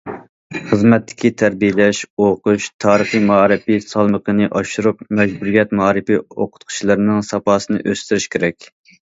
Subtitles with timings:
[0.69, 8.71] خىزمەتتىكى تەربىيەلەش، ئوقۇش تارىخى مائارىپى سالمىقىنى ئاشۇرۇپ، مەجبۇرىيەت مائارىپى ئوقۇتقۇچىلىرىنىڭ ساپاسىنى ئۆستۈرۈش كېرەك.